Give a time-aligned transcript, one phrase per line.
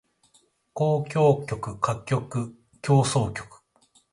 [0.75, 3.43] 交響曲歌曲協奏曲